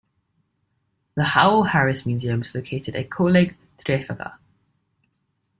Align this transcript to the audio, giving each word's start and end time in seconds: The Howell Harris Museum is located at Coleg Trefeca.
The 1.13 1.23
Howell 1.23 1.65
Harris 1.65 2.07
Museum 2.07 2.41
is 2.41 2.55
located 2.55 2.95
at 2.95 3.09
Coleg 3.11 3.53
Trefeca. 3.85 4.39